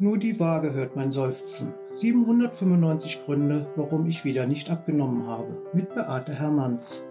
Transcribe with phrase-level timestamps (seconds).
[0.00, 1.74] Nur die Waage hört mein Seufzen.
[1.90, 5.60] 795 Gründe, warum ich wieder nicht abgenommen habe.
[5.72, 7.04] Mit Beate Hermanns.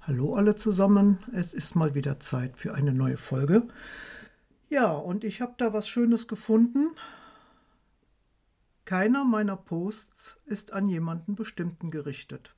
[0.00, 3.66] Hallo alle zusammen, es ist mal wieder Zeit für eine neue Folge.
[4.68, 6.94] Ja, und ich habe da was Schönes gefunden.
[8.84, 12.54] Keiner meiner Posts ist an jemanden bestimmten gerichtet.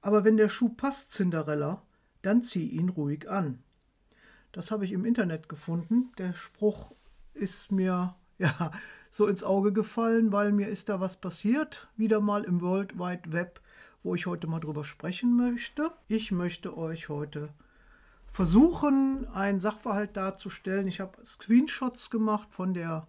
[0.00, 1.82] Aber wenn der Schuh passt, Cinderella,
[2.22, 3.62] dann zieh ihn ruhig an.
[4.50, 6.10] Das habe ich im Internet gefunden.
[6.18, 6.92] Der Spruch
[7.34, 8.70] ist mir ja
[9.10, 13.32] so ins Auge gefallen, weil mir ist da was passiert, wieder mal im World Wide
[13.32, 13.60] Web,
[14.02, 15.90] wo ich heute mal drüber sprechen möchte.
[16.08, 17.52] Ich möchte euch heute
[18.32, 20.86] versuchen, einen Sachverhalt darzustellen.
[20.86, 23.08] Ich habe Screenshots gemacht von der,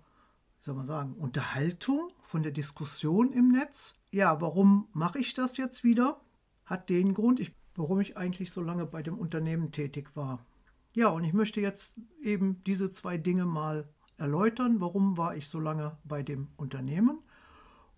[0.59, 3.95] soll man sagen, Unterhaltung, von der Diskussion im Netz.
[4.11, 6.21] Ja, warum mache ich das jetzt wieder?
[6.65, 10.45] Hat den Grund, ich, warum ich eigentlich so lange bei dem Unternehmen tätig war.
[10.93, 13.87] Ja, und ich möchte jetzt eben diese zwei Dinge mal
[14.21, 14.79] erläutern.
[14.79, 17.19] Warum war ich so lange bei dem Unternehmen?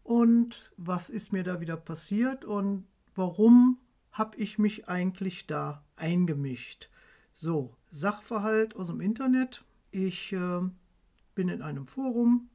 [0.03, 2.45] Und was ist mir da wieder passiert?
[2.45, 3.77] Und warum
[4.11, 6.89] habe ich mich eigentlich da eingemischt?
[7.35, 9.63] So, Sachverhalt aus dem Internet.
[9.91, 10.61] Ich äh,
[11.35, 12.49] bin in einem Forum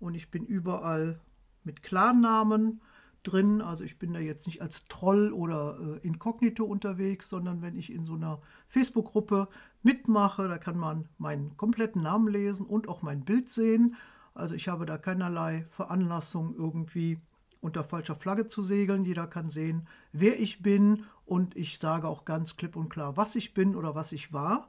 [0.00, 1.20] und ich bin überall
[1.64, 2.80] mit Klarnamen
[3.26, 3.60] drin.
[3.60, 7.92] Also ich bin da jetzt nicht als Troll oder äh, Inkognito unterwegs, sondern wenn ich
[7.92, 9.48] in so einer Facebook-Gruppe
[9.82, 13.96] mitmache, da kann man meinen kompletten Namen lesen und auch mein Bild sehen.
[14.34, 17.20] Also ich habe da keinerlei Veranlassung irgendwie
[17.60, 19.04] unter falscher Flagge zu segeln.
[19.04, 23.34] Jeder kann sehen, wer ich bin und ich sage auch ganz klipp und klar, was
[23.34, 24.68] ich bin oder was ich war.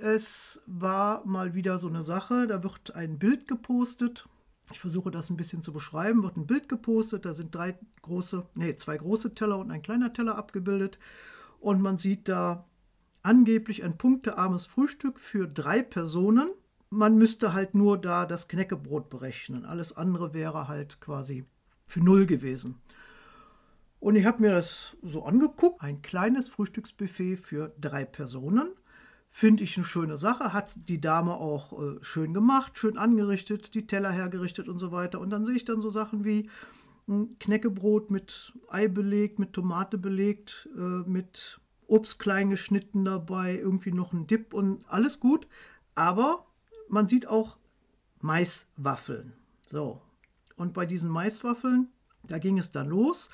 [0.00, 4.28] Es war mal wieder so eine Sache, da wird ein Bild gepostet
[4.72, 8.46] ich versuche das ein bisschen zu beschreiben, wird ein Bild gepostet, da sind drei große,
[8.54, 10.98] nee, zwei große Teller und ein kleiner Teller abgebildet
[11.60, 12.64] und man sieht da
[13.22, 16.50] angeblich ein punktearmes Frühstück für drei Personen.
[16.90, 19.64] Man müsste halt nur da das Knäckebrot berechnen.
[19.64, 21.44] Alles andere wäre halt quasi
[21.86, 22.76] für null gewesen.
[23.98, 25.82] Und ich habe mir das so angeguckt.
[25.82, 28.68] Ein kleines Frühstücksbuffet für drei Personen.
[29.38, 33.86] Finde ich eine schöne Sache, hat die Dame auch äh, schön gemacht, schön angerichtet, die
[33.86, 35.20] Teller hergerichtet und so weiter.
[35.20, 36.48] Und dann sehe ich dann so Sachen wie
[37.06, 43.92] ein Knäckebrot mit Ei belegt, mit Tomate belegt, äh, mit Obst klein geschnitten dabei, irgendwie
[43.92, 45.46] noch ein Dip und alles gut.
[45.94, 46.46] Aber
[46.88, 47.58] man sieht auch
[48.22, 49.34] Maiswaffeln.
[49.70, 50.00] So.
[50.56, 51.88] Und bei diesen Maiswaffeln,
[52.26, 53.28] da ging es dann los.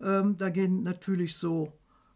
[0.00, 1.74] Ähm, da gehen natürlich so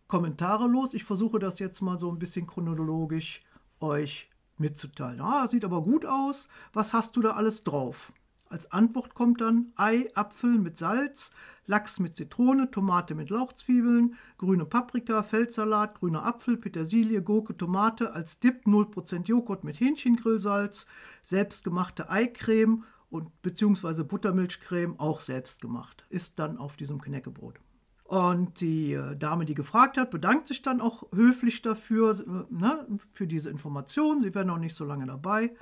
[0.09, 0.95] Kommentare los.
[0.95, 3.43] Ich versuche das jetzt mal so ein bisschen chronologisch
[3.81, 5.21] euch mitzuteilen.
[5.21, 6.49] Ah, sieht aber gut aus.
[6.73, 8.13] Was hast du da alles drauf?
[8.49, 11.33] Als Antwort kommt dann Ei, Apfel mit Salz,
[11.67, 18.39] Lachs mit Zitrone, Tomate mit Lauchzwiebeln, grüne Paprika, Feldsalat, grüner Apfel, Petersilie, Gurke, Tomate, als
[18.39, 20.87] Dip 0% Joghurt mit Hähnchengrillsalz,
[21.25, 26.07] selbstgemachte Eicreme und beziehungsweise Buttermilchcreme, auch selbstgemacht.
[26.09, 27.59] Ist dann auf diesem Knäckebrot.
[28.07, 32.87] Und die äh, Dame, die gefragt hat, bedankt sich dann auch höflich dafür, äh, ne,
[33.13, 34.21] für diese Information.
[34.23, 35.55] Sie wäre noch nicht so lange dabei.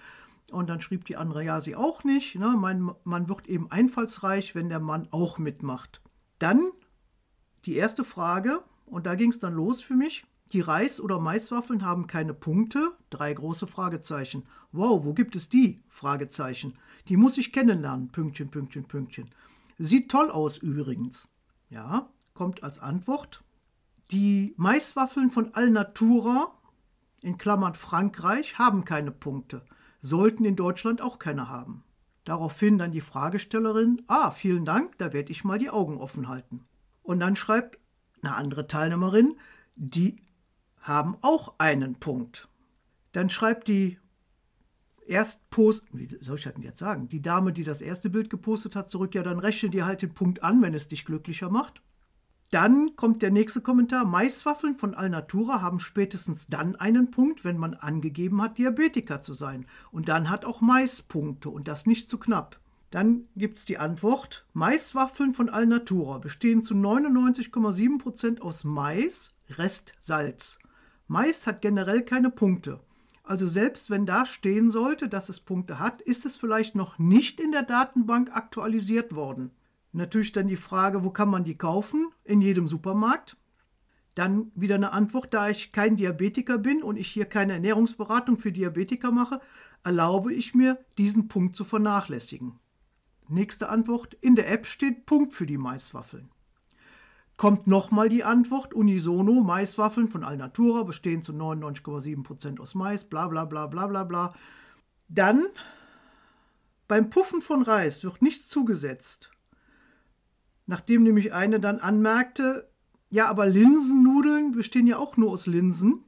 [0.51, 2.35] Und dann schrieb die andere, ja, sie auch nicht.
[2.35, 6.03] Ne, mein Mann wird eben einfallsreich, wenn der Mann auch mitmacht.
[6.39, 6.71] Dann
[7.65, 10.27] die erste Frage, und da ging es dann los für mich.
[10.53, 12.93] Die Reis- oder Maiswaffeln haben keine Punkte?
[13.09, 14.45] Drei große Fragezeichen.
[14.71, 15.83] Wow, wo gibt es die?
[15.89, 16.75] Fragezeichen.
[17.09, 18.09] Die muss ich kennenlernen.
[18.09, 19.31] Pünktchen, Pünktchen, Pünktchen.
[19.79, 21.29] Sieht toll aus übrigens.
[21.71, 23.43] Ja, kommt als Antwort.
[24.11, 26.53] Die Maiswaffeln von Alnatura,
[27.21, 29.65] in Klammern Frankreich, haben keine Punkte,
[30.01, 31.85] sollten in Deutschland auch keine haben.
[32.25, 36.65] Daraufhin dann die Fragestellerin, ah, vielen Dank, da werde ich mal die Augen offen halten.
[37.03, 37.79] Und dann schreibt
[38.23, 39.37] eine andere Teilnehmerin,
[39.77, 40.17] die
[40.81, 42.49] haben auch einen Punkt.
[43.13, 43.99] Dann schreibt die
[45.07, 47.09] Erstpost, wie soll ich das denn jetzt sagen?
[47.09, 50.15] Die Dame, die das erste Bild gepostet hat, zurück, ja, dann rechne dir halt den
[50.15, 51.83] Punkt an, wenn es dich glücklicher macht.
[52.55, 54.05] Dann kommt der nächste Kommentar.
[54.05, 59.67] Maiswaffeln von Alnatura haben spätestens dann einen Punkt, wenn man angegeben hat, Diabetiker zu sein.
[59.91, 62.61] Und dann hat auch Mais Punkte und das nicht zu knapp.
[62.93, 64.47] Dann gibt es die Antwort.
[64.53, 70.61] Maiswaffeln von Alnatura bestehen zu 99,7% aus Mais, Rest Salz.
[71.09, 72.79] Mais hat generell keine Punkte.
[73.25, 77.41] Also selbst wenn da stehen sollte, dass es Punkte hat, ist es vielleicht noch nicht
[77.41, 79.51] in der Datenbank aktualisiert worden.
[79.95, 82.09] Natürlich dann die Frage, wo kann man die kaufen?
[82.25, 83.37] In jedem Supermarkt.
[84.17, 88.51] Dann wieder eine Antwort, da ich kein Diabetiker bin und ich hier keine Ernährungsberatung für
[88.51, 89.41] Diabetiker mache,
[89.85, 92.59] erlaube ich mir, diesen Punkt zu vernachlässigen.
[93.29, 96.29] Nächste Antwort, in der App steht Punkt für die Maiswaffeln.
[97.37, 103.45] Kommt nochmal die Antwort, unisono, Maiswaffeln von Alnatura bestehen zu 99,7% aus Mais, bla bla
[103.45, 104.35] bla bla bla bla.
[105.09, 105.47] Dann
[106.89, 109.31] Beim Puffen von Reis wird nichts zugesetzt.
[110.67, 112.69] Nachdem nämlich eine dann anmerkte,
[113.11, 116.05] ja, aber Linsennudeln bestehen ja auch nur aus Linsen,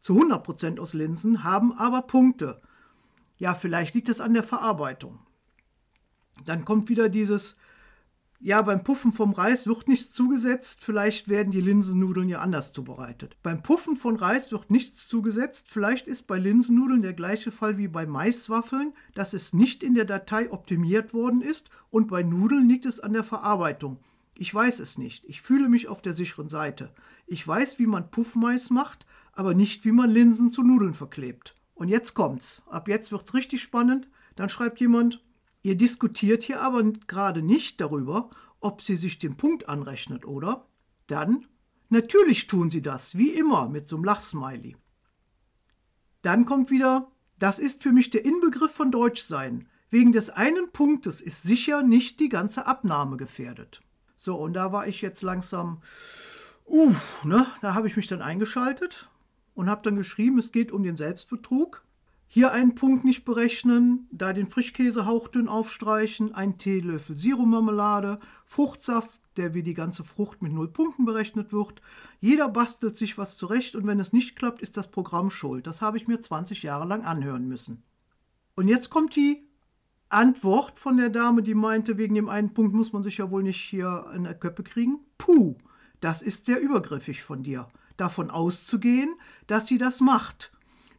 [0.00, 2.60] zu 100% aus Linsen, haben aber Punkte.
[3.38, 5.20] Ja, vielleicht liegt es an der Verarbeitung.
[6.44, 7.56] Dann kommt wieder dieses,
[8.44, 13.36] ja, beim Puffen vom Reis wird nichts zugesetzt, vielleicht werden die Linsennudeln ja anders zubereitet.
[13.44, 17.86] Beim Puffen von Reis wird nichts zugesetzt, vielleicht ist bei Linsennudeln der gleiche Fall wie
[17.86, 22.84] bei Maiswaffeln, dass es nicht in der Datei optimiert worden ist und bei Nudeln liegt
[22.84, 23.98] es an der Verarbeitung.
[24.34, 26.90] Ich weiß es nicht, ich fühle mich auf der sicheren Seite.
[27.28, 31.54] Ich weiß, wie man Puffmais macht, aber nicht, wie man Linsen zu Nudeln verklebt.
[31.76, 32.60] Und jetzt kommt's.
[32.66, 34.08] Ab jetzt wird's richtig spannend.
[34.34, 35.22] Dann schreibt jemand,
[35.62, 38.30] Ihr diskutiert hier aber gerade nicht darüber,
[38.60, 40.66] ob sie sich den Punkt anrechnet, oder?
[41.06, 41.46] Dann,
[41.88, 44.76] natürlich tun sie das, wie immer, mit so einem Lachsmiley.
[46.22, 49.68] Dann kommt wieder, das ist für mich der Inbegriff von Deutschsein.
[49.90, 53.82] Wegen des einen Punktes ist sicher nicht die ganze Abnahme gefährdet.
[54.16, 55.82] So, und da war ich jetzt langsam,
[56.64, 59.10] uff, ne, da habe ich mich dann eingeschaltet
[59.54, 61.82] und habe dann geschrieben, es geht um den Selbstbetrug.
[62.34, 69.52] Hier einen Punkt nicht berechnen, da den Frischkäse hauchdünn aufstreichen, ein Teelöffel Sirupmarmelade, Fruchtsaft, der
[69.52, 71.82] wie die ganze Frucht mit null Punkten berechnet wird.
[72.20, 75.66] Jeder bastelt sich was zurecht und wenn es nicht klappt, ist das Programm schuld.
[75.66, 77.82] Das habe ich mir 20 Jahre lang anhören müssen.
[78.54, 79.46] Und jetzt kommt die
[80.08, 83.42] Antwort von der Dame, die meinte, wegen dem einen Punkt muss man sich ja wohl
[83.42, 85.00] nicht hier in der Köppe kriegen.
[85.18, 85.56] Puh,
[86.00, 87.68] das ist sehr übergriffig von dir,
[87.98, 89.16] davon auszugehen,
[89.48, 90.50] dass sie das macht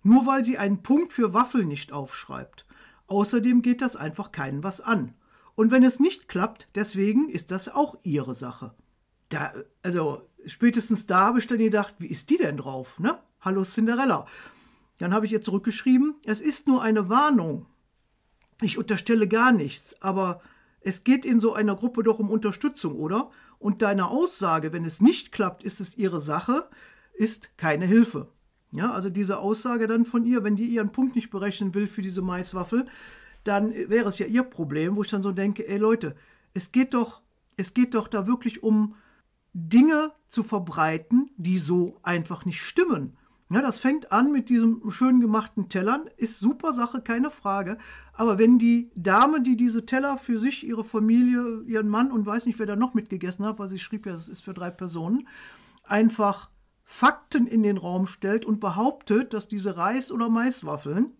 [0.03, 2.65] nur weil sie einen Punkt für Waffel nicht aufschreibt.
[3.07, 5.13] Außerdem geht das einfach keinen was an.
[5.55, 8.73] Und wenn es nicht klappt, deswegen ist das auch ihre Sache.
[9.29, 13.19] Da, also spätestens da habe ich dann gedacht, wie ist die denn drauf, ne?
[13.41, 14.25] Hallo Cinderella.
[14.97, 17.65] Dann habe ich ihr zurückgeschrieben, es ist nur eine Warnung.
[18.61, 20.41] Ich unterstelle gar nichts, aber
[20.81, 23.31] es geht in so einer Gruppe doch um Unterstützung, oder?
[23.59, 26.69] Und deine Aussage, wenn es nicht klappt, ist es ihre Sache,
[27.13, 28.29] ist keine Hilfe.
[28.73, 32.01] Ja, also diese Aussage dann von ihr, wenn die ihren Punkt nicht berechnen will für
[32.01, 32.85] diese Maiswaffel,
[33.43, 36.15] dann wäre es ja ihr Problem, wo ich dann so denke, ey Leute,
[36.55, 37.21] es geht doch,
[37.55, 38.95] es geht doch da wirklich um
[39.53, 43.15] Dinge zu verbreiten, die so einfach nicht stimmen.
[43.51, 47.77] Ja, das fängt an mit diesem schön gemachten Tellern, ist super Sache, keine Frage.
[48.13, 52.47] Aber wenn die Dame, die diese Teller für sich, ihre Familie, ihren Mann und weiß
[52.47, 55.27] nicht, wer da noch mitgegessen hat, weil sie schrieb ja, es ist für drei Personen,
[55.83, 56.49] einfach
[56.83, 61.11] Fakten in den Raum stellt und behauptet, dass diese Reis- oder Maiswaffeln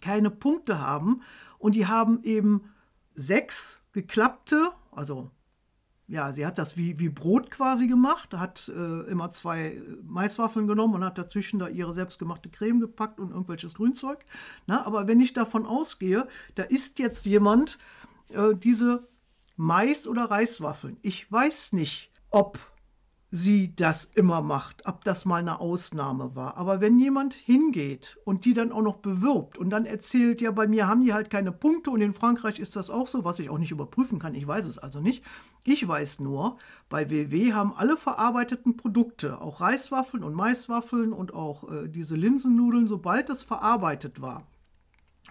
[0.00, 1.20] keine Punkte haben
[1.58, 2.70] und die haben eben
[3.12, 5.30] sechs geklappte, also
[6.10, 10.94] ja, sie hat das wie, wie Brot quasi gemacht, hat äh, immer zwei Maiswaffeln genommen
[10.96, 14.24] und hat dazwischen da ihre selbstgemachte Creme gepackt und irgendwelches Grünzeug.
[14.66, 16.26] Na, aber wenn ich davon ausgehe,
[16.56, 17.78] da isst jetzt jemand
[18.30, 19.06] äh, diese
[19.56, 20.96] Mais- oder Reiswaffeln.
[21.02, 22.58] Ich weiß nicht, ob
[23.30, 26.56] sie das immer macht, ob das mal eine Ausnahme war.
[26.56, 30.66] Aber wenn jemand hingeht und die dann auch noch bewirbt und dann erzählt, ja, bei
[30.66, 33.48] mir haben die halt keine Punkte und in Frankreich ist das auch so, was ich
[33.48, 35.24] auch nicht überprüfen kann, ich weiß es also nicht.
[35.64, 36.56] Ich weiß nur,
[36.88, 42.88] bei WW haben alle verarbeiteten Produkte, auch Reiswaffeln und Maiswaffeln und auch äh, diese Linsennudeln,
[42.88, 44.46] sobald das verarbeitet war,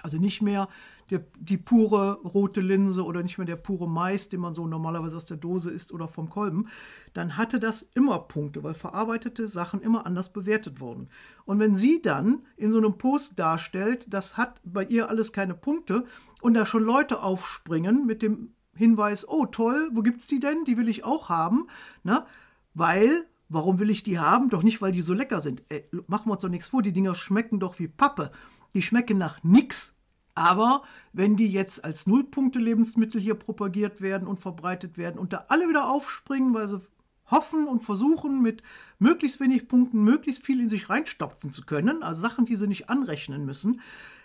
[0.04, 0.68] also nicht mehr
[1.10, 5.18] der, die pure rote Linse oder nicht mehr der pure Mais, den man so normalerweise
[5.18, 6.68] aus der Dose isst oder vom Kolben,
[7.14, 11.10] dann hatte das immer Punkte, weil verarbeitete Sachen immer anders bewertet wurden.
[11.46, 15.56] Und wenn sie dann in so einem Post darstellt, das hat bei ihr alles keine
[15.56, 16.06] Punkte
[16.42, 20.64] und da schon Leute aufspringen mit dem Hinweis, oh toll, wo gibt's die denn?
[20.66, 21.68] Die will ich auch haben,
[22.04, 22.28] na,
[22.74, 24.50] weil Warum will ich die haben?
[24.50, 25.64] Doch nicht, weil die so lecker sind.
[25.70, 28.32] Ey, machen wir uns doch nichts vor, die Dinger schmecken doch wie Pappe.
[28.74, 29.96] Die schmecken nach nix.
[30.36, 35.68] Aber wenn die jetzt als Nullpunkte-Lebensmittel hier propagiert werden und verbreitet werden und da alle
[35.68, 36.82] wieder aufspringen, weil sie
[37.26, 38.64] hoffen und versuchen, mit
[39.00, 42.90] möglichst wenig Punkten möglichst viel in sich reinstopfen zu können, also Sachen, die sie nicht
[42.90, 43.82] anrechnen müssen,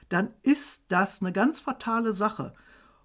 [0.08, 2.54] dann ist das eine ganz fatale Sache.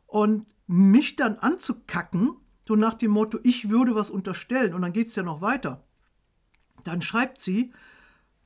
[0.06, 2.36] Und mich dann anzukacken,
[2.68, 5.84] so nach dem Motto, ich würde was unterstellen, und dann geht es ja noch weiter,
[6.84, 7.74] dann schreibt sie,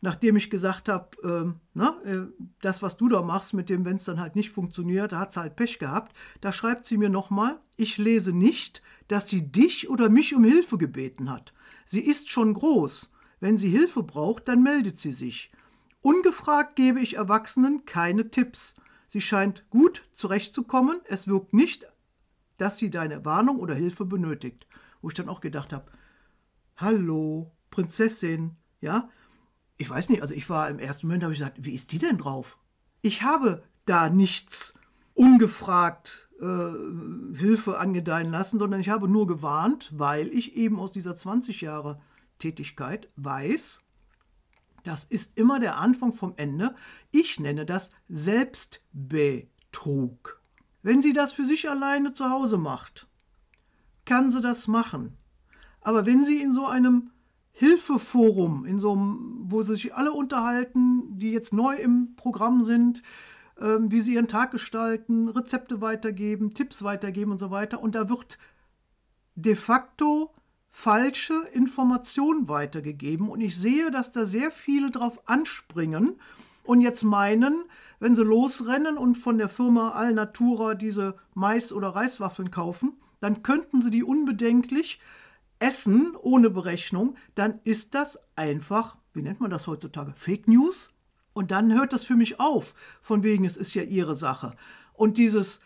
[0.04, 1.62] nachdem ich gesagt habe, ähm,
[2.04, 2.28] äh,
[2.60, 5.32] das, was du da machst, mit dem, wenn es dann halt nicht funktioniert, da hat
[5.32, 9.90] sie halt Pech gehabt, da schreibt sie mir nochmal, ich lese nicht, dass sie dich
[9.90, 11.54] oder mich um Hilfe gebeten hat.
[11.86, 13.12] Sie ist schon groß.
[13.40, 15.54] Wenn sie Hilfe braucht, dann meldet sie sich.
[16.02, 18.76] Ungefragt gebe ich Erwachsenen keine Tipps.
[19.08, 21.00] Sie scheint gut zurechtzukommen.
[21.06, 21.88] Es wirkt nicht,
[22.58, 24.68] dass sie deine Warnung oder Hilfe benötigt.
[25.02, 25.90] Wo ich dann auch gedacht habe,
[26.76, 29.10] hallo, Prinzessin, ja,
[29.78, 32.00] ich weiß nicht, also ich war im ersten Moment, habe ich gesagt, wie ist die
[32.00, 32.58] denn drauf?
[33.02, 34.74] Ich habe da nichts
[35.14, 41.16] ungefragt äh, Hilfe angedeihen lassen, sondern ich habe nur gewarnt, weil ich eben aus dieser
[41.16, 42.02] 20 Jahre
[42.40, 43.82] Tätigkeit weiß,
[44.84, 46.76] das ist immer der Anfang vom Ende.
[47.12, 50.42] Ich nenne das Selbstbetrug.
[50.82, 53.08] Wenn sie das für sich alleine zu Hause macht,
[54.04, 55.18] kann sie das machen.
[55.80, 57.13] Aber wenn sie in so einem
[57.54, 63.04] Hilfeforum, in so einem, wo sie sich alle unterhalten, die jetzt neu im Programm sind,
[63.62, 67.82] ähm, wie sie ihren Tag gestalten, Rezepte weitergeben, Tipps weitergeben und so weiter.
[67.82, 68.40] Und da wird
[69.36, 70.32] de facto
[70.72, 73.30] falsche Information weitergegeben.
[73.30, 76.16] Und ich sehe, dass da sehr viele drauf anspringen
[76.64, 77.66] und jetzt meinen,
[78.00, 83.82] wenn sie losrennen und von der Firma Alnatura diese Mais- oder Reiswaffeln kaufen, dann könnten
[83.82, 85.00] sie die unbedenklich
[85.64, 87.16] essen ohne Berechnung.
[87.36, 90.92] Dann ist das einfach, wie nennt man das heutzutage, Fake News?
[91.32, 94.54] Und dann hört das für mich auf, von wegen, es ist ja ihre Sache.
[94.94, 95.62] Und dieses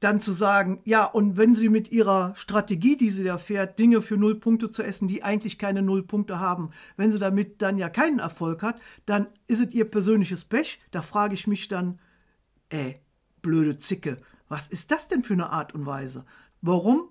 [0.00, 4.00] dann zu sagen, ja, und wenn sie mit ihrer Strategie, die sie da fährt, Dinge
[4.00, 7.78] für null Punkte zu essen, die eigentlich keine null Punkte haben, wenn sie damit dann
[7.78, 10.78] ja keinen Erfolg hat, dann ist es ihr persönliches Pech.
[10.92, 11.98] Da frage ich mich dann,
[12.68, 13.00] ey,
[13.42, 16.24] blöde Zicke, was ist das denn für eine Art und Weise?
[16.60, 17.08] Warum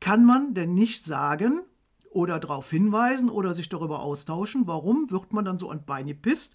[0.00, 1.62] kann man denn nicht sagen
[2.10, 6.54] oder darauf hinweisen oder sich darüber austauschen, warum wird man dann so an Beine pisst?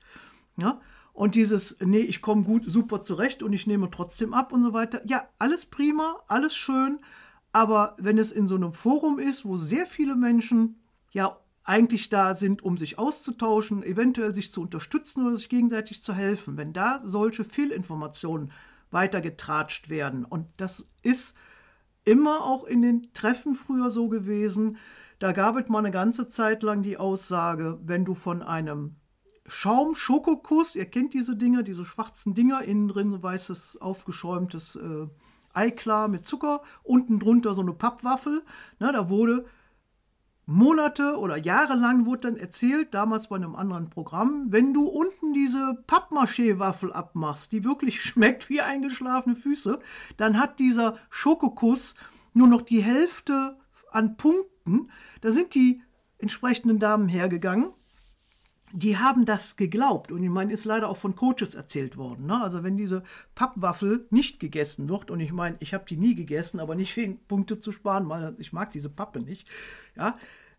[0.57, 0.81] Ja?
[1.13, 4.73] Und dieses, nee, ich komme gut, super zurecht und ich nehme trotzdem ab und so
[4.73, 5.01] weiter.
[5.05, 6.99] Ja, alles prima, alles schön.
[7.51, 10.81] Aber wenn es in so einem Forum ist, wo sehr viele Menschen
[11.11, 16.13] ja eigentlich da sind, um sich auszutauschen, eventuell sich zu unterstützen oder sich gegenseitig zu
[16.13, 18.51] helfen, wenn da solche Fehlinformationen
[18.91, 20.25] weitergetratscht werden.
[20.25, 21.35] Und das ist
[22.05, 24.77] immer auch in den Treffen früher so gewesen.
[25.19, 28.95] Da gab es mal eine ganze Zeit lang die Aussage, wenn du von einem
[29.47, 30.75] Schaum-Schokokuss.
[30.75, 35.07] Ihr kennt diese Dinger, diese schwarzen Dinger, innen drin weißes, aufgeschäumtes äh,
[35.53, 38.43] Eiklar mit Zucker, unten drunter so eine Pappwaffel.
[38.79, 39.45] Na, da wurde
[40.45, 45.33] Monate oder Jahre lang wurde dann erzählt, damals bei einem anderen Programm, wenn du unten
[45.33, 49.79] diese Pappmaché-Waffel abmachst, die wirklich schmeckt wie eingeschlafene Füße,
[50.17, 51.95] dann hat dieser Schokokuss
[52.33, 53.57] nur noch die Hälfte
[53.91, 54.89] an Punkten.
[55.21, 55.81] Da sind die
[56.17, 57.73] entsprechenden Damen hergegangen
[58.75, 60.11] die haben das geglaubt.
[60.11, 62.25] Und ich meine, ist leider auch von Coaches erzählt worden.
[62.25, 62.41] Ne?
[62.41, 63.03] Also wenn diese
[63.35, 67.23] Pappwaffel nicht gegessen wird, und ich meine, ich habe die nie gegessen, aber nicht wegen
[67.27, 69.47] Punkte zu sparen, weil ich mag diese Pappe nicht.
[69.95, 70.15] Ja,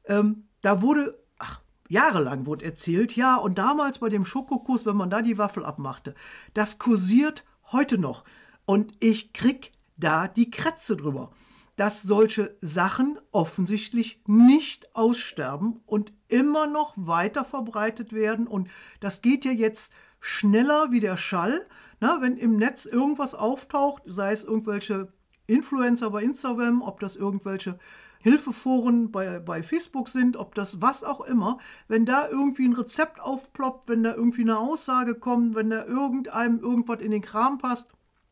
[0.06, 5.10] ähm, da wurde, ach, jahrelang wurde erzählt, ja, und damals bei dem Schokokuss, wenn man
[5.10, 6.14] da die Waffel abmachte,
[6.54, 8.24] das kursiert heute noch.
[8.64, 11.32] Und ich krieg da die Kratze drüber
[11.76, 18.46] dass solche Sachen offensichtlich nicht aussterben und immer noch weiter verbreitet werden.
[18.46, 18.68] Und
[19.00, 21.66] das geht ja jetzt schneller wie der Schall.
[22.00, 25.12] Na, wenn im Netz irgendwas auftaucht, sei es irgendwelche
[25.46, 27.78] Influencer bei Instagram, ob das irgendwelche
[28.20, 33.20] Hilfeforen bei, bei Facebook sind, ob das was auch immer, wenn da irgendwie ein Rezept
[33.20, 37.90] aufploppt, wenn da irgendwie eine Aussage kommt, wenn da irgendeinem irgendwas in den Kram passt,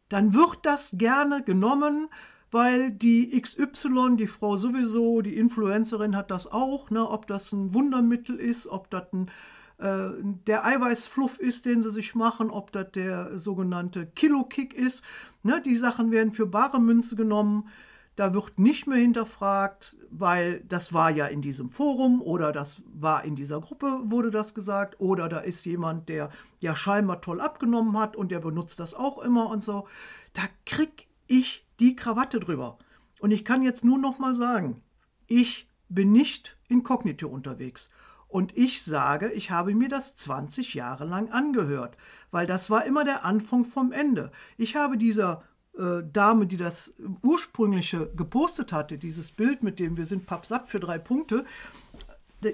[0.09, 2.09] dann wird das gerne genommen,
[2.53, 7.75] weil die XY, die Frau sowieso, die Influencerin hat das auch, ne, ob das ein
[7.75, 9.31] Wundermittel ist, ob das ein,
[9.79, 10.11] äh,
[10.47, 15.03] der Eiweißfluff ist, den sie sich machen, ob das der sogenannte Kilo-Kick ist.
[15.43, 17.69] Ne, die Sachen werden für bare Münze genommen.
[18.17, 23.25] Da wird nicht mehr hinterfragt, weil das war ja in diesem Forum oder das war
[23.25, 26.29] in dieser Gruppe, wurde das gesagt, oder da ist jemand, der
[26.61, 29.89] ja scheinbar toll abgenommen hat und der benutzt das auch immer und so.
[30.35, 32.79] Da krieg ich die Krawatte drüber.
[33.21, 34.83] Und ich kann jetzt nur noch mal sagen,
[35.27, 37.91] ich bin nicht inkognito unterwegs.
[38.29, 41.99] Und ich sage, ich habe mir das 20 Jahre lang angehört,
[42.31, 44.33] weil das war immer der Anfang vom Ende.
[44.57, 45.43] Ich habe dieser
[45.79, 50.81] äh, Dame, die das ursprüngliche gepostet hatte, dieses Bild mit dem wir sind pappsatt für
[50.81, 51.45] drei Punkte,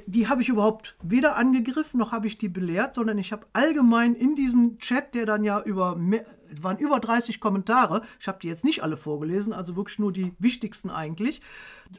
[0.07, 4.15] die habe ich überhaupt weder angegriffen noch habe ich die belehrt, sondern ich habe allgemein
[4.15, 6.25] in diesem Chat, der dann ja über mehr,
[6.61, 10.35] waren über 30 Kommentare, ich habe die jetzt nicht alle vorgelesen, also wirklich nur die
[10.39, 11.41] wichtigsten eigentlich,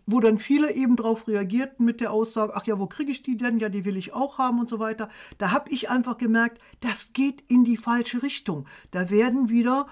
[0.05, 3.37] wo dann viele eben darauf reagierten mit der Aussage, ach ja, wo kriege ich die
[3.37, 3.59] denn?
[3.59, 5.09] Ja, die will ich auch haben und so weiter.
[5.37, 8.65] Da habe ich einfach gemerkt, das geht in die falsche Richtung.
[8.91, 9.87] Da werden wieder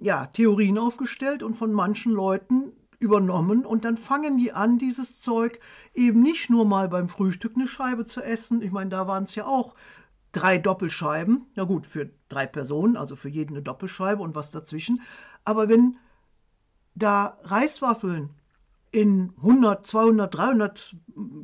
[0.00, 5.60] ja, Theorien aufgestellt und von manchen Leuten übernommen und dann fangen die an, dieses Zeug
[5.94, 8.62] eben nicht nur mal beim Frühstück eine Scheibe zu essen.
[8.62, 9.74] Ich meine, da waren es ja auch
[10.32, 11.46] drei Doppelscheiben.
[11.54, 15.00] Na gut, für drei Personen, also für jeden eine Doppelscheibe und was dazwischen.
[15.44, 15.96] Aber wenn
[16.94, 18.30] da Reiswaffeln
[18.90, 20.96] in 100, 200, 300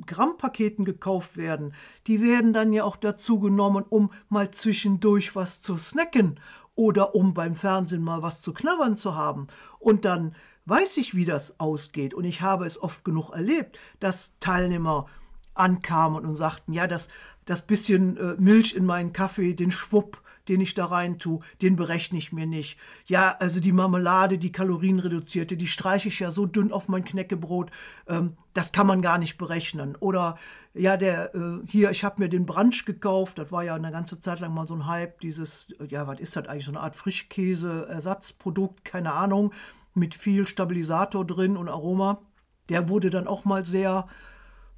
[0.06, 1.74] Gramm Paketen gekauft werden,
[2.06, 6.40] die werden dann ja auch dazu genommen, um mal zwischendurch was zu snacken
[6.74, 9.48] oder um beim Fernsehen mal was zu knabbern zu haben.
[9.78, 10.34] Und dann
[10.66, 12.14] weiß ich, wie das ausgeht.
[12.14, 15.06] Und ich habe es oft genug erlebt, dass Teilnehmer
[15.54, 17.08] ankamen und sagten, ja, das,
[17.44, 21.76] das bisschen äh, Milch in meinen Kaffee, den Schwupp, den ich da rein tue, den
[21.76, 22.78] berechne ich mir nicht.
[23.06, 27.70] Ja, also die Marmelade, die kalorienreduzierte, die streiche ich ja so dünn auf mein Knäckebrot,
[28.08, 29.96] ähm, das kann man gar nicht berechnen.
[30.00, 30.36] Oder
[30.74, 34.18] ja, der äh, hier, ich habe mir den Brunch gekauft, das war ja eine ganze
[34.18, 36.96] Zeit lang mal so ein Hype, dieses, ja, was ist das eigentlich, so eine Art
[36.96, 39.52] Frischkäse-Ersatzprodukt, keine Ahnung,
[39.94, 42.22] mit viel Stabilisator drin und Aroma.
[42.68, 44.06] Der wurde dann auch mal sehr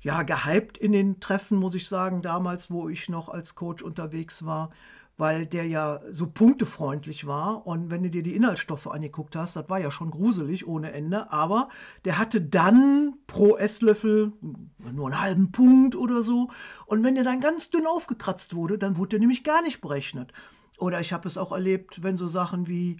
[0.01, 4.45] ja, gehypt in den Treffen, muss ich sagen, damals, wo ich noch als Coach unterwegs
[4.45, 4.71] war
[5.17, 7.67] weil der ja so punktefreundlich war.
[7.67, 11.31] Und wenn du dir die Inhaltsstoffe angeguckt hast, das war ja schon gruselig ohne Ende.
[11.31, 11.69] Aber
[12.05, 16.51] der hatte dann pro Esslöffel nur einen halben Punkt oder so.
[16.87, 20.33] Und wenn der dann ganz dünn aufgekratzt wurde, dann wurde der nämlich gar nicht berechnet.
[20.79, 22.97] Oder ich habe es auch erlebt, wenn so Sachen wie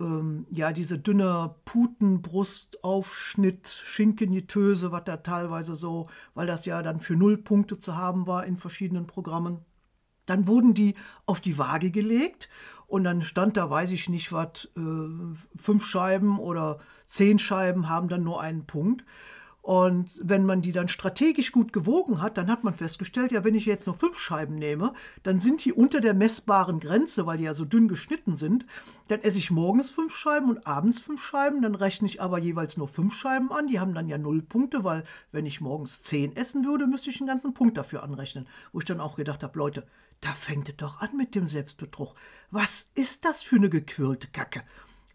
[0.00, 7.16] ähm, ja, diese dünne Putenbrustaufschnitt, Schinkenjetöse, was da teilweise so, weil das ja dann für
[7.16, 9.64] null Punkte zu haben war in verschiedenen Programmen
[10.30, 10.94] dann wurden die
[11.26, 12.48] auf die Waage gelegt
[12.86, 16.78] und dann stand da, weiß ich nicht was, äh, fünf Scheiben oder
[17.08, 19.04] zehn Scheiben haben dann nur einen Punkt.
[19.62, 23.54] Und wenn man die dann strategisch gut gewogen hat, dann hat man festgestellt, ja, wenn
[23.54, 27.44] ich jetzt nur fünf Scheiben nehme, dann sind die unter der messbaren Grenze, weil die
[27.44, 28.64] ja so dünn geschnitten sind.
[29.08, 31.60] Dann esse ich morgens fünf Scheiben und abends fünf Scheiben.
[31.60, 33.66] Dann rechne ich aber jeweils nur fünf Scheiben an.
[33.66, 37.20] Die haben dann ja null Punkte, weil wenn ich morgens zehn essen würde, müsste ich
[37.20, 38.48] einen ganzen Punkt dafür anrechnen.
[38.72, 39.86] Wo ich dann auch gedacht habe, Leute,
[40.22, 42.14] da fängt es doch an mit dem Selbstbetrug.
[42.50, 44.62] Was ist das für eine gequirlte Kacke?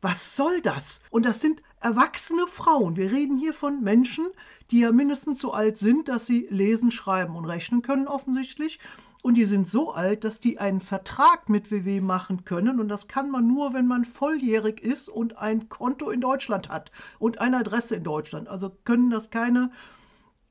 [0.05, 1.01] Was soll das?
[1.09, 2.95] Und das sind erwachsene Frauen.
[2.95, 4.27] Wir reden hier von Menschen,
[4.69, 8.79] die ja mindestens so alt sind, dass sie lesen, schreiben und rechnen können offensichtlich.
[9.23, 12.79] Und die sind so alt, dass die einen Vertrag mit WW machen können.
[12.79, 16.91] Und das kann man nur, wenn man volljährig ist und ein Konto in Deutschland hat
[17.17, 18.47] und eine Adresse in Deutschland.
[18.47, 19.71] Also können das keine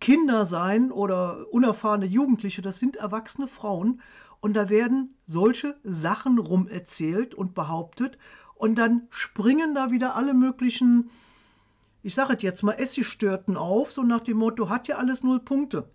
[0.01, 2.61] Kinder sein oder unerfahrene Jugendliche.
[2.61, 4.01] Das sind erwachsene Frauen.
[4.41, 8.19] Und da werden solche Sachen rumerzählt und behauptet.
[8.65, 11.11] Und dann springen da wieder alle möglichen,
[12.03, 15.41] ich sage es jetzt mal, Essigstörten auf, so nach dem Motto, hat ja alles null
[15.41, 15.91] Punkte.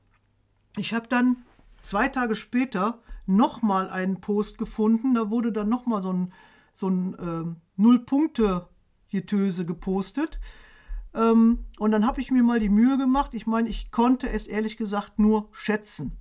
[0.77, 1.37] Ich habe dann
[1.81, 6.31] zwei Tage später nochmal einen Post gefunden, da wurde dann nochmal so ein,
[6.75, 10.39] so ein äh, Null-Punkte-Getöse gepostet.
[11.15, 13.33] Ähm, und dann habe ich mir mal die Mühe gemacht.
[13.33, 16.19] Ich meine, ich konnte es ehrlich gesagt nur schätzen,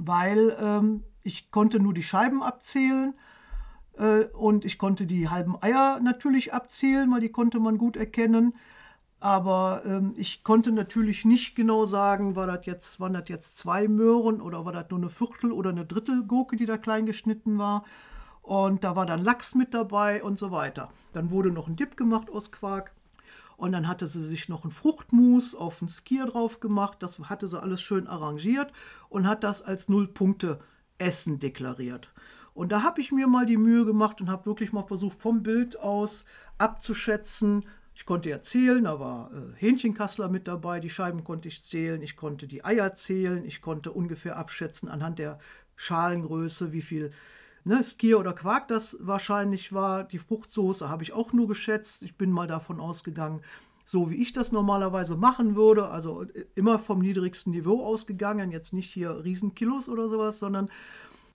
[0.00, 3.35] weil ähm, ich konnte nur die Scheiben abzählen äh,
[4.32, 8.54] und ich konnte die halben Eier natürlich abzählen, weil die konnte man gut erkennen.
[9.20, 13.88] Aber ähm, ich konnte natürlich nicht genau sagen, war das jetzt, waren das jetzt zwei
[13.88, 17.58] Möhren oder war das nur eine Viertel oder eine Drittel Gurke, die da klein geschnitten
[17.58, 17.84] war.
[18.42, 20.90] Und da war dann Lachs mit dabei und so weiter.
[21.12, 22.92] Dann wurde noch ein Dip gemacht aus Quark.
[23.56, 26.98] Und dann hatte sie sich noch ein Fruchtmus auf ein Skier drauf gemacht.
[27.00, 28.70] Das hatte sie alles schön arrangiert
[29.08, 30.60] und hat das als Null-Punkte
[30.98, 32.12] Essen deklariert.
[32.56, 35.42] Und da habe ich mir mal die Mühe gemacht und habe wirklich mal versucht, vom
[35.42, 36.24] Bild aus
[36.56, 37.66] abzuschätzen.
[37.94, 42.00] Ich konnte ja zählen, da war äh, Hähnchenkassler mit dabei, die Scheiben konnte ich zählen,
[42.00, 45.38] ich konnte die Eier zählen, ich konnte ungefähr abschätzen anhand der
[45.76, 47.12] Schalengröße, wie viel
[47.64, 50.04] ne, Skier oder Quark das wahrscheinlich war.
[50.04, 52.02] Die Fruchtsoße habe ich auch nur geschätzt.
[52.02, 53.42] Ich bin mal davon ausgegangen,
[53.84, 58.90] so wie ich das normalerweise machen würde, also immer vom niedrigsten Niveau ausgegangen, jetzt nicht
[58.90, 60.70] hier Riesenkilos oder sowas, sondern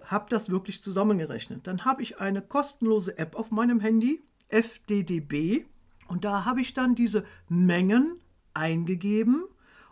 [0.05, 1.67] habe das wirklich zusammengerechnet.
[1.67, 5.65] Dann habe ich eine kostenlose App auf meinem Handy, FDDB,
[6.07, 8.19] und da habe ich dann diese Mengen
[8.53, 9.45] eingegeben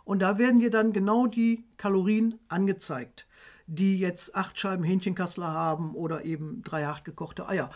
[0.04, 3.26] und da werden dir dann genau die Kalorien angezeigt,
[3.66, 7.70] die jetzt acht Scheiben Hähnchenkassler haben oder eben drei hart gekochte Eier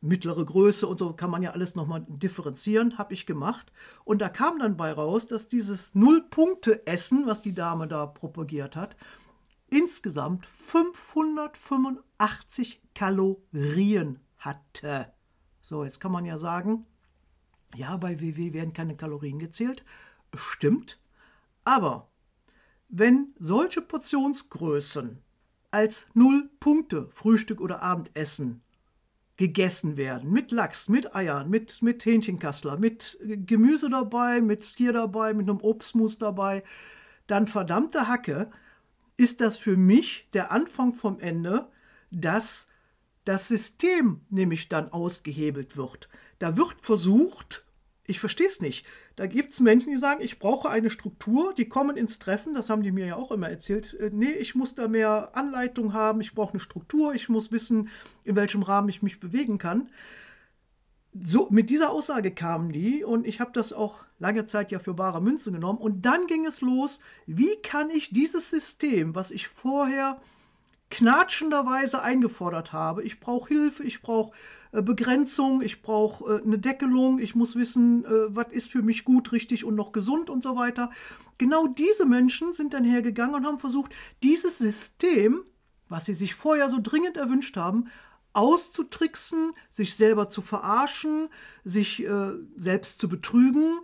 [0.00, 3.72] mittlere Größe und so kann man ja alles nochmal differenzieren, habe ich gemacht.
[4.04, 8.96] Und da kam dann bei raus, dass dieses Null-Punkte-Essen, was die Dame da propagiert hat,
[9.68, 15.12] insgesamt 585 Kalorien hatte.
[15.60, 16.86] So, jetzt kann man ja sagen,
[17.74, 19.84] ja, bei WW werden keine Kalorien gezählt.
[20.34, 20.98] Stimmt.
[21.64, 22.08] Aber
[22.88, 25.22] wenn solche Portionsgrößen
[25.70, 28.62] als Null Punkte Frühstück oder Abendessen
[29.36, 30.32] gegessen werden.
[30.32, 35.60] Mit Lachs, mit Eiern, mit, mit Hähnchenkassler, mit Gemüse dabei, mit Skier dabei, mit einem
[35.60, 36.62] Obstmus dabei.
[37.26, 38.50] Dann verdammte Hacke
[39.16, 41.68] ist das für mich der Anfang vom Ende,
[42.10, 42.68] dass
[43.24, 46.08] das System nämlich dann ausgehebelt wird.
[46.38, 47.64] Da wird versucht,
[48.06, 48.86] ich verstehe es nicht.
[49.16, 52.70] Da gibt es Menschen, die sagen, ich brauche eine Struktur, die kommen ins Treffen, das
[52.70, 53.94] haben die mir ja auch immer erzählt.
[53.94, 57.88] Äh, nee, ich muss da mehr Anleitung haben, ich brauche eine Struktur, ich muss wissen,
[58.24, 59.90] in welchem Rahmen ich mich bewegen kann.
[61.12, 64.94] So, mit dieser Aussage kamen die und ich habe das auch lange Zeit ja für
[64.94, 65.78] bare Münze genommen.
[65.78, 70.20] Und dann ging es los, wie kann ich dieses System, was ich vorher
[70.90, 73.02] knatschenderweise eingefordert habe.
[73.02, 74.36] Ich brauche Hilfe, ich brauche
[74.72, 79.04] äh, Begrenzung, ich brauche äh, eine Deckelung, ich muss wissen, äh, was ist für mich
[79.04, 80.90] gut, richtig und noch gesund und so weiter.
[81.38, 85.42] Genau diese Menschen sind dann hergegangen und haben versucht, dieses System,
[85.88, 87.88] was sie sich vorher so dringend erwünscht haben,
[88.36, 91.28] auszutricksen, sich selber zu verarschen,
[91.64, 93.78] sich äh, selbst zu betrügen,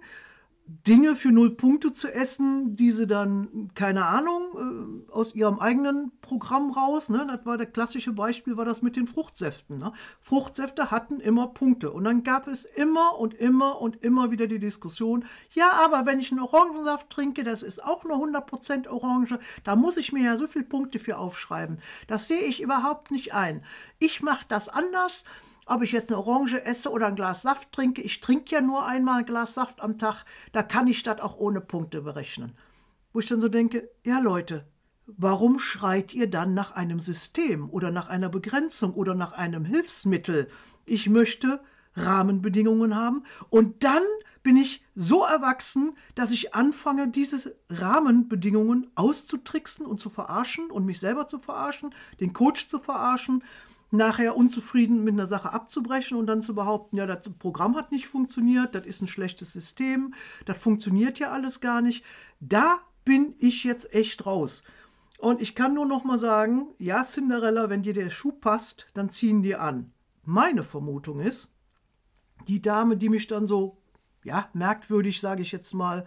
[0.67, 6.13] Dinge für null Punkte zu essen, die sie dann, keine Ahnung, äh, aus ihrem eigenen
[6.21, 9.79] Programm raus, ne, das war der klassische Beispiel, war das mit den Fruchtsäften.
[9.79, 9.93] Ne?
[10.21, 14.61] Fruchtsäfte hatten immer Punkte und dann gab es immer und immer und immer wieder die
[14.61, 19.75] Diskussion, ja, aber wenn ich einen Orangensaft trinke, das ist auch nur 100% Orange, da
[19.75, 21.79] muss ich mir ja so viele Punkte für aufschreiben.
[22.07, 23.65] Das sehe ich überhaupt nicht ein.
[23.99, 25.25] Ich mache das anders
[25.67, 28.87] ob ich jetzt eine Orange esse oder ein Glas Saft trinke, ich trinke ja nur
[28.87, 32.53] einmal ein Glas Saft am Tag, da kann ich das auch ohne Punkte berechnen.
[33.13, 34.67] Wo ich dann so denke, ja Leute,
[35.07, 40.49] warum schreit ihr dann nach einem System oder nach einer Begrenzung oder nach einem Hilfsmittel?
[40.85, 41.61] Ich möchte
[41.95, 44.03] Rahmenbedingungen haben und dann
[44.43, 50.99] bin ich so erwachsen, dass ich anfange, diese Rahmenbedingungen auszutricksen und zu verarschen und mich
[50.99, 53.45] selber zu verarschen, den Coach zu verarschen
[53.93, 58.09] nachher unzufrieden mit einer Sache abzubrechen und dann zu behaupten, ja, das Programm hat nicht
[58.09, 60.15] funktioniert, das ist ein schlechtes System,
[60.47, 62.05] das funktioniert ja alles gar nicht.
[62.41, 64.63] Da bin ich jetzt echt raus.
[65.19, 69.11] Und ich kann nur noch mal sagen, ja, Cinderella, wenn dir der Schuh passt, dann
[69.11, 69.93] ziehen die an.
[70.25, 71.51] Meine Vermutung ist,
[72.49, 73.79] die Dame, die mich dann so,
[74.25, 76.07] ja, merkwürdig, sage ich jetzt mal,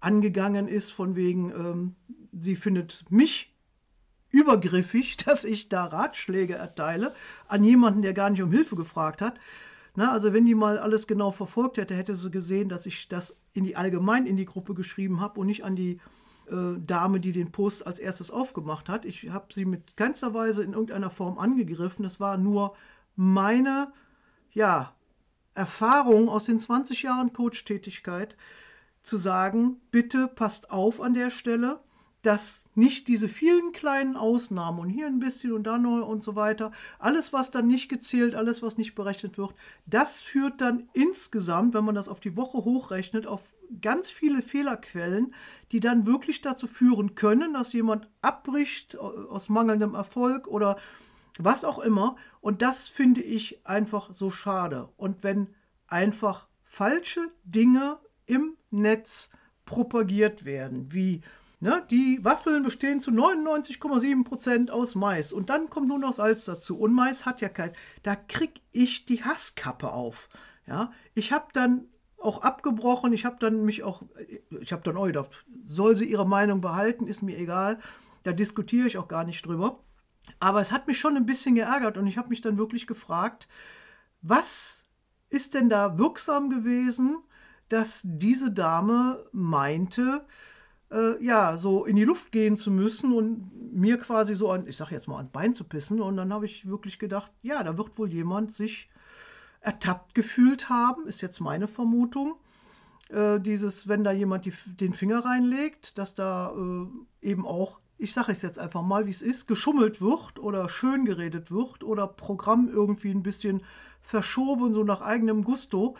[0.00, 1.96] angegangen ist, von wegen, ähm,
[2.32, 3.49] sie findet mich
[4.30, 7.12] übergriffig, dass ich da Ratschläge erteile
[7.48, 9.38] an jemanden, der gar nicht um Hilfe gefragt hat.
[9.96, 13.36] Na, also wenn die mal alles genau verfolgt hätte, hätte sie gesehen, dass ich das
[13.52, 16.00] in die allgemein in die Gruppe geschrieben habe und nicht an die
[16.50, 19.04] äh, Dame, die den Post als erstes aufgemacht hat.
[19.04, 22.04] Ich habe sie mit keinster Weise in irgendeiner Form angegriffen.
[22.04, 22.76] Das war nur
[23.16, 23.92] meine
[24.52, 24.94] ja,
[25.54, 28.36] Erfahrung aus den 20 Jahren Coach-Tätigkeit,
[29.02, 31.80] zu sagen, bitte passt auf an der Stelle
[32.22, 36.36] dass nicht diese vielen kleinen Ausnahmen und hier ein bisschen und da noch und so
[36.36, 39.54] weiter, alles, was dann nicht gezählt, alles, was nicht berechnet wird,
[39.86, 43.42] das führt dann insgesamt, wenn man das auf die Woche hochrechnet, auf
[43.80, 45.34] ganz viele Fehlerquellen,
[45.72, 50.76] die dann wirklich dazu führen können, dass jemand abbricht aus mangelndem Erfolg oder
[51.38, 52.16] was auch immer.
[52.40, 54.88] Und das finde ich einfach so schade.
[54.96, 55.54] Und wenn
[55.86, 59.30] einfach falsche Dinge im Netz
[59.64, 61.22] propagiert werden, wie
[61.62, 66.78] Ne, die Waffeln bestehen zu 99,7% aus Mais und dann kommt nur noch Salz dazu.
[66.78, 67.72] Und Mais hat ja kein.
[68.02, 70.30] Da krieg ich die Hasskappe auf.
[70.66, 71.84] Ja, ich habe dann
[72.16, 73.12] auch abgebrochen.
[73.12, 74.02] Ich habe dann mich auch,
[74.60, 77.78] ich habe dann auch gedacht, soll sie ihre Meinung behalten, ist mir egal.
[78.22, 79.80] Da diskutiere ich auch gar nicht drüber.
[80.38, 83.48] Aber es hat mich schon ein bisschen geärgert und ich habe mich dann wirklich gefragt,
[84.22, 84.84] was
[85.28, 87.18] ist denn da wirksam gewesen,
[87.68, 90.26] dass diese Dame meinte,
[90.90, 94.76] äh, ja, so in die Luft gehen zu müssen und mir quasi so an, ich
[94.76, 96.00] sag jetzt mal, an Bein zu pissen.
[96.00, 98.90] Und dann habe ich wirklich gedacht, ja, da wird wohl jemand sich
[99.60, 102.36] ertappt gefühlt haben, ist jetzt meine Vermutung.
[103.10, 108.12] Äh, dieses, wenn da jemand die, den Finger reinlegt, dass da äh, eben auch, ich
[108.12, 112.06] sage es jetzt einfach mal, wie es ist, geschummelt wird oder schön geredet wird oder
[112.06, 113.62] Programm irgendwie ein bisschen
[114.00, 115.96] verschoben, so nach eigenem Gusto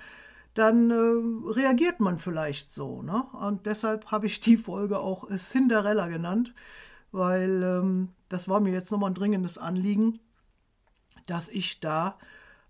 [0.54, 3.02] dann äh, reagiert man vielleicht so.
[3.02, 3.24] Ne?
[3.40, 6.54] Und deshalb habe ich die Folge auch Cinderella genannt,
[7.12, 10.20] weil ähm, das war mir jetzt nochmal ein dringendes Anliegen,
[11.26, 12.18] dass ich da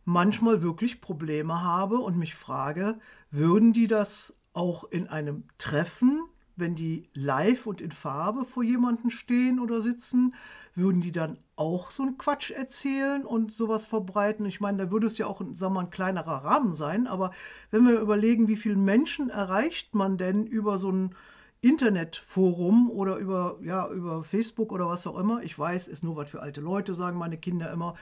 [0.04, 2.98] manchmal wirklich Probleme habe und mich frage,
[3.30, 6.22] würden die das auch in einem Treffen
[6.60, 10.34] wenn die live und in Farbe vor jemanden stehen oder sitzen,
[10.74, 14.46] würden die dann auch so einen Quatsch erzählen und sowas verbreiten?
[14.46, 17.32] Ich meine, da würde es ja auch sagen wir, ein kleinerer Rahmen sein, aber
[17.70, 21.14] wenn wir überlegen, wie viele Menschen erreicht man denn über so ein
[21.62, 25.42] Internetforum oder über, ja, über Facebook oder was auch immer.
[25.42, 27.96] Ich weiß, ist nur was für alte Leute, sagen meine Kinder immer.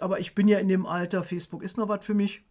[0.00, 2.42] Aber ich bin ja in dem Alter, Facebook ist noch was für mich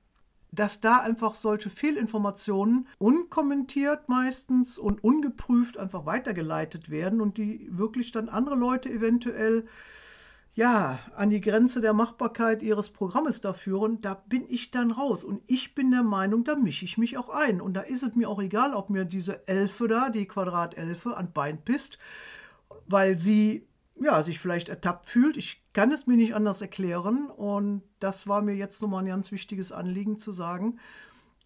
[0.52, 8.12] dass da einfach solche Fehlinformationen unkommentiert meistens und ungeprüft einfach weitergeleitet werden und die wirklich
[8.12, 9.66] dann andere Leute eventuell
[10.54, 15.24] ja, an die Grenze der Machbarkeit ihres Programmes da führen, da bin ich dann raus.
[15.24, 17.62] Und ich bin der Meinung, da mische ich mich auch ein.
[17.62, 21.32] Und da ist es mir auch egal, ob mir diese Elfe da, die Quadratelfe, an
[21.32, 21.98] Bein pisst,
[22.86, 23.66] weil sie
[24.04, 25.38] ja, sich vielleicht ertappt fühlt.
[25.38, 27.30] Ich kann es mir nicht anders erklären.
[27.30, 30.80] Und das war mir jetzt nochmal ein ganz wichtiges Anliegen zu sagen.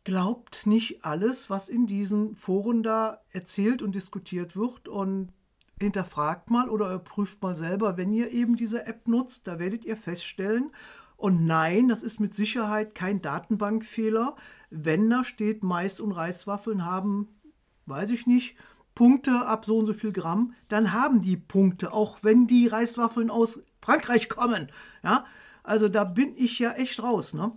[0.04, 4.88] Glaubt nicht alles, was in diesen Foren da erzählt und diskutiert wird.
[4.88, 5.34] Und
[5.80, 9.98] hinterfragt mal oder prüft mal selber, wenn ihr eben diese App nutzt, da werdet ihr
[9.98, 10.72] feststellen,
[11.18, 14.36] und nein, das ist mit Sicherheit kein Datenbankfehler.
[14.70, 17.30] Wenn da steht, Mais und Reiswaffeln haben,
[17.86, 18.58] weiß ich nicht,
[18.96, 23.30] Punkte ab so und so viel Gramm, dann haben die Punkte, auch wenn die Reiswaffeln
[23.30, 24.72] aus Frankreich kommen.
[25.04, 25.26] Ja,
[25.64, 27.34] also da bin ich ja echt raus.
[27.34, 27.52] Ne?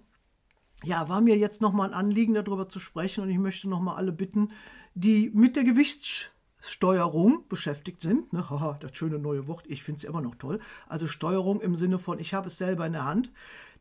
[0.85, 4.12] Ja, war mir jetzt nochmal ein Anliegen, darüber zu sprechen und ich möchte nochmal alle
[4.12, 4.51] bitten,
[4.94, 8.33] die mit der Gewichtssteuerung beschäftigt sind.
[8.33, 8.44] Ne?
[8.81, 10.59] Das schöne neue Wort, ich finde es immer noch toll.
[10.88, 13.33] Also Steuerung im Sinne von, ich habe es selber in der Hand.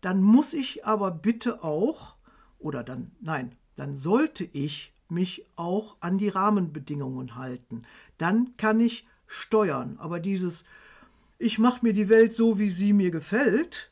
[0.01, 2.15] Dann muss ich aber bitte auch,
[2.59, 7.83] oder dann, nein, dann sollte ich mich auch an die Rahmenbedingungen halten.
[8.17, 9.97] Dann kann ich steuern.
[9.99, 10.63] Aber dieses,
[11.37, 13.91] ich mache mir die Welt so, wie sie mir gefällt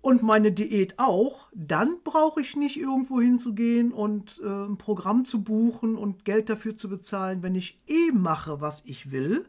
[0.00, 5.42] und meine Diät auch, dann brauche ich nicht irgendwo hinzugehen und äh, ein Programm zu
[5.42, 9.46] buchen und Geld dafür zu bezahlen, wenn ich eh mache, was ich will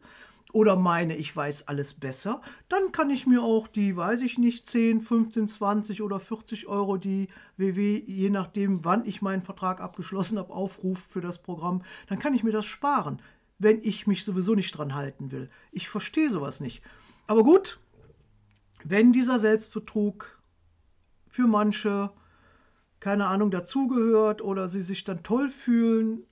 [0.57, 4.65] oder meine, ich weiß alles besser, dann kann ich mir auch die, weiß ich nicht,
[4.65, 10.39] 10, 15, 20 oder 40 Euro, die WW, je nachdem, wann ich meinen Vertrag abgeschlossen
[10.39, 13.21] habe, Aufruf für das Programm, dann kann ich mir das sparen,
[13.59, 15.51] wenn ich mich sowieso nicht dran halten will.
[15.71, 16.81] Ich verstehe sowas nicht.
[17.27, 17.79] Aber gut,
[18.83, 20.41] wenn dieser Selbstbetrug
[21.29, 22.09] für manche,
[22.99, 26.23] keine Ahnung, dazugehört oder sie sich dann toll fühlen,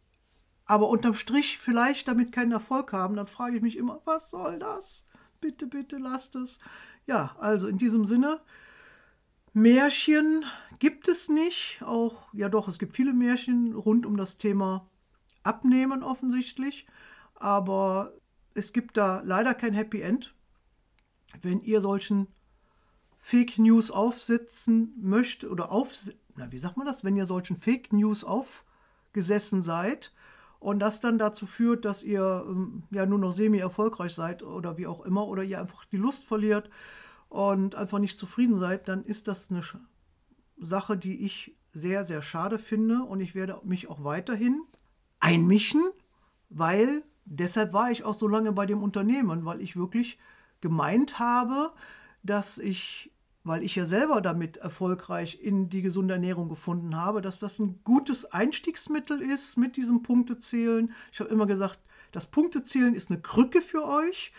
[0.65, 4.60] aber unterm Strich vielleicht damit keinen Erfolg haben, dann frage ich mich immer, was soll
[4.60, 5.06] das?
[5.39, 6.60] Bitte, bitte lasst es.
[7.06, 8.41] Ja, also in diesem Sinne,
[9.54, 10.43] Märchen
[10.80, 11.82] gibt es nicht.
[11.84, 14.89] Auch, ja doch, es gibt viele Märchen rund um das Thema
[15.43, 16.88] Abnehmen offensichtlich.
[17.36, 18.13] Aber
[18.54, 20.34] es gibt da leider kein Happy End.
[21.41, 22.28] Wenn ihr solchen
[23.19, 25.93] Fake News aufsetzen möchtet oder auf,
[26.36, 27.04] na, wie sagt man das?
[27.04, 30.12] Wenn ihr solchen Fake News aufgesessen seid,
[30.65, 34.88] und das dann dazu führt, dass ihr ähm, ja nur noch semi-erfolgreich seid oder wie
[34.88, 36.71] auch immer oder ihr einfach die Lust verliert
[37.30, 39.62] und einfach nicht zufrieden seid, dann ist das eine
[40.58, 44.60] Sache, die ich sehr, sehr schade finde und ich werde mich auch weiterhin
[45.19, 45.84] einmischen,
[46.49, 50.17] weil deshalb war ich auch so lange bei dem Unternehmen, weil ich wirklich
[50.62, 51.73] gemeint habe,
[52.23, 53.12] dass ich
[53.46, 57.80] weil ich ja selber damit erfolgreich in die gesunde Ernährung gefunden habe, dass das ein
[57.84, 60.92] gutes Einstiegsmittel ist mit diesem Punktezählen.
[61.12, 61.80] Ich habe immer gesagt,
[62.12, 64.34] das Punktezählen ist eine Krücke für euch.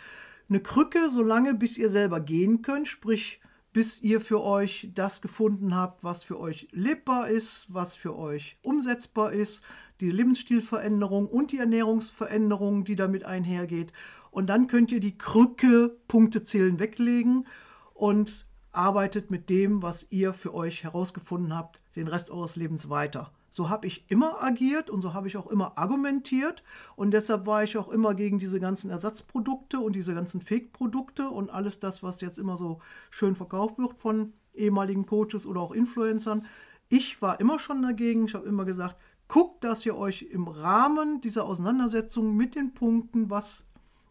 [0.49, 3.39] Eine Krücke, solange bis ihr selber gehen könnt, sprich
[3.73, 8.59] bis ihr für euch das gefunden habt, was für euch lebbar ist, was für euch
[8.63, 9.63] umsetzbar ist,
[10.01, 13.93] die Lebensstilveränderung und die Ernährungsveränderung, die damit einhergeht.
[14.31, 17.47] Und dann könnt ihr die Krücke Punktezählen weglegen
[17.95, 23.31] und arbeitet mit dem, was ihr für euch herausgefunden habt, den Rest eures Lebens weiter.
[23.51, 26.63] So habe ich immer agiert und so habe ich auch immer argumentiert
[26.95, 31.49] und deshalb war ich auch immer gegen diese ganzen Ersatzprodukte und diese ganzen Fake-Produkte und
[31.51, 36.45] alles das, was jetzt immer so schön verkauft wird von ehemaligen Coaches oder auch Influencern.
[36.89, 38.27] Ich war immer schon dagegen.
[38.27, 38.97] Ich habe immer gesagt,
[39.29, 43.65] guckt, dass ihr euch im Rahmen dieser Auseinandersetzung mit den Punkten, was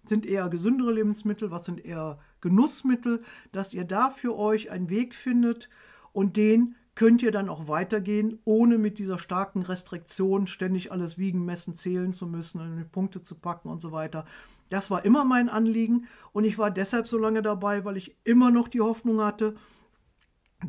[0.05, 5.15] sind eher gesündere Lebensmittel, was sind eher Genussmittel, dass ihr da für euch einen Weg
[5.15, 5.67] findet
[6.13, 11.43] und den könnt ihr dann auch weitergehen, ohne mit dieser starken Restriktion ständig alles wiegen,
[11.43, 14.25] messen, zählen zu müssen und Punkte zu packen und so weiter.
[14.69, 18.51] Das war immer mein Anliegen und ich war deshalb so lange dabei, weil ich immer
[18.51, 19.55] noch die Hoffnung hatte,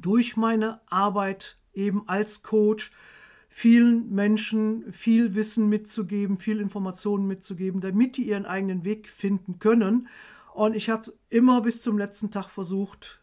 [0.01, 2.91] durch meine Arbeit eben als Coach
[3.49, 10.09] vielen Menschen viel Wissen mitzugeben, viel Informationen mitzugeben, damit die ihren eigenen Weg finden können.
[10.57, 13.23] Und ich habe immer bis zum letzten Tag versucht,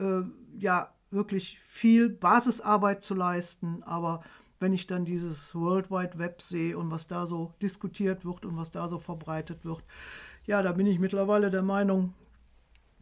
[0.00, 0.22] äh,
[0.56, 3.82] ja, wirklich viel Basisarbeit zu leisten.
[3.82, 4.22] Aber
[4.60, 8.56] wenn ich dann dieses World Wide Web sehe und was da so diskutiert wird und
[8.56, 9.84] was da so verbreitet wird,
[10.46, 12.14] ja, da bin ich mittlerweile der Meinung,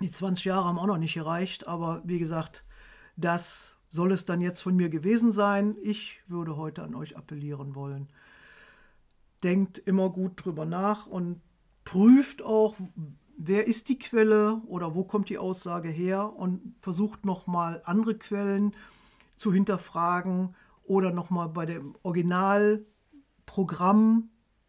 [0.01, 1.69] die 20 Jahre haben auch noch nicht gereicht.
[1.69, 2.65] Aber wie gesagt,
[3.15, 5.77] das soll es dann jetzt von mir gewesen sein.
[5.85, 8.09] Ich würde heute an euch appellieren wollen.
[9.45, 11.41] Denkt immer gut drüber nach und
[11.85, 12.75] prüft auch,
[13.45, 18.73] wer ist die Quelle oder wo kommt die Aussage her und versucht nochmal andere Quellen
[19.37, 24.29] zu hinterfragen oder nochmal bei dem Originalprogramm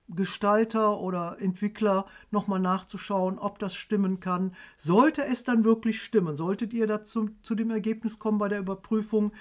[0.10, 4.54] Gestalter oder Entwickler nochmal nachzuschauen, ob das stimmen kann.
[4.78, 9.32] Sollte es dann wirklich stimmen, solltet ihr dazu zu dem Ergebnis kommen bei der Überprüfung,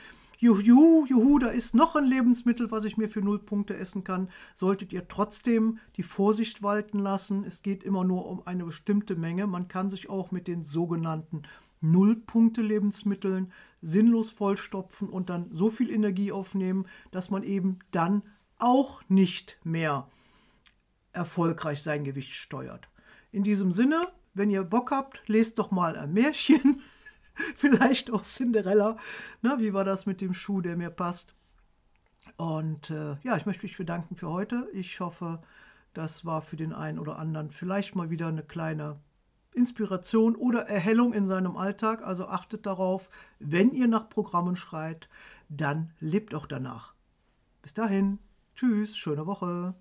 [0.51, 4.29] juhu, juhu, da ist noch ein Lebensmittel, was ich mir für null Punkte essen kann,
[4.57, 7.45] solltet ihr trotzdem die Vorsicht walten lassen.
[7.45, 9.47] Es geht immer nur um eine bestimmte Menge.
[9.47, 11.43] Man kann sich auch mit den sogenannten
[11.81, 13.53] Nullpunkte-Lebensmitteln
[13.83, 18.23] sinnlos vollstopfen und dann so viel Energie aufnehmen, dass man eben dann
[18.59, 20.09] auch nicht mehr
[21.13, 22.89] erfolgreich sein Gewicht steuert.
[23.31, 24.01] In diesem Sinne,
[24.35, 26.81] wenn ihr Bock habt, lest doch mal ein Märchen,
[27.57, 28.97] vielleicht auch Cinderella.
[29.41, 31.35] Na, wie war das mit dem Schuh, der mir passt?
[32.37, 34.69] Und äh, ja, ich möchte mich bedanken für heute.
[34.73, 35.41] Ich hoffe,
[35.93, 39.01] das war für den einen oder anderen vielleicht mal wieder eine kleine
[39.55, 42.03] Inspiration oder Erhellung in seinem Alltag.
[42.03, 45.09] Also achtet darauf, wenn ihr nach Programmen schreit,
[45.49, 46.95] dann lebt auch danach.
[47.61, 48.19] Bis dahin,
[48.55, 49.75] tschüss, schöne Woche.